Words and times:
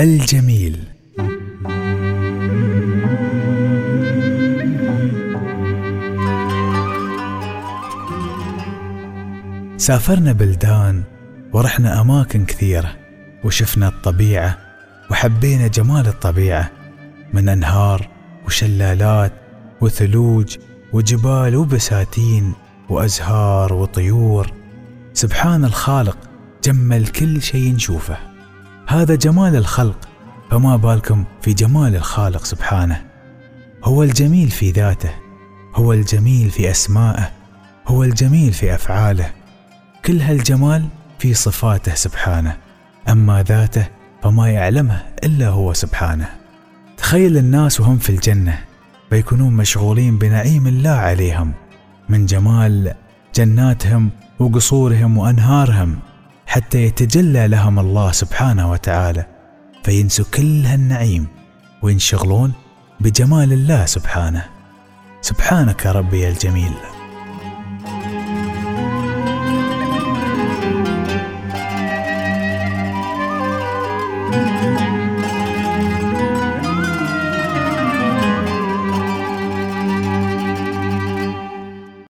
الجميل. 0.00 0.78
سافرنا 9.76 10.32
بلدان 10.32 11.02
ورحنا 11.52 12.00
أماكن 12.00 12.44
كثيرة 12.44 12.96
وشفنا 13.44 13.88
الطبيعة 13.88 14.58
وحبينا 15.10 15.66
جمال 15.66 16.06
الطبيعة 16.06 16.70
من 17.32 17.48
أنهار 17.48 18.08
وشلالات 18.46 19.32
وثلوج 19.80 20.56
وجبال 20.92 21.56
وبساتين 21.56 22.52
وأزهار 22.88 23.72
وطيور. 23.72 24.52
سبحان 25.12 25.64
الخالق 25.64 26.18
جمل 26.64 27.06
كل 27.06 27.42
شيء 27.42 27.74
نشوفه. 27.74 28.29
هذا 28.90 29.14
جمال 29.14 29.56
الخلق. 29.56 30.08
فما 30.50 30.76
بالكم 30.76 31.24
في 31.42 31.52
جمال 31.52 31.96
الخالق 31.96 32.44
سبحانه؟ 32.44 33.04
هو 33.84 34.02
الجميل 34.02 34.50
في 34.50 34.70
ذاته 34.70 35.10
هو 35.74 35.92
الجميل 35.92 36.50
في 36.50 36.70
أسمائه 36.70 37.30
هو 37.86 38.04
الجميل 38.04 38.52
في 38.52 38.74
أفعاله. 38.74 39.30
كل 40.04 40.20
هالجمال 40.20 40.88
في 41.18 41.34
صفاته 41.34 41.94
سبحانه. 41.94 42.56
أما 43.08 43.42
ذاته 43.42 43.86
فما 44.22 44.48
يعلمه 44.50 45.02
إلا 45.24 45.48
هو 45.48 45.72
سبحانه. 45.72 46.28
تخيل 46.96 47.36
الناس 47.36 47.80
وهم 47.80 47.98
في 47.98 48.10
الجنة 48.10 48.58
بيكونون 49.10 49.52
مشغولين 49.52 50.18
بنعيم 50.18 50.66
الله 50.66 50.90
عليهم 50.90 51.52
من 52.08 52.26
جمال 52.26 52.94
جناتهم 53.34 54.10
وقصورهم 54.38 55.18
وأنهارهم. 55.18 55.98
حتى 56.50 56.82
يتجلى 56.82 57.48
لهم 57.48 57.78
الله 57.78 58.12
سبحانه 58.12 58.70
وتعالى 58.70 59.26
فينسوا 59.84 60.24
كل 60.34 60.66
هالنعيم 60.66 61.26
وينشغلون 61.82 62.52
بجمال 63.00 63.52
الله 63.52 63.84
سبحانه. 63.84 64.44
سبحانك 65.20 65.86
ربي 65.86 66.28
الجميل. 66.28 66.72